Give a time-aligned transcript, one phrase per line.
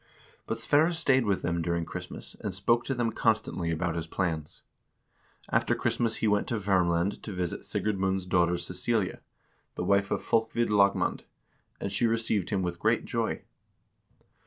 [0.47, 4.63] But Sverre stayed with them during Christmas, and spoke to them constantly about his plans.
[5.51, 9.19] After Christmas he went to Vermland to visit Sigurd Mund's daughter Cecilia,
[9.75, 11.25] the wife of Folkvid Lagmand,
[11.79, 13.43] and she received him with great joy.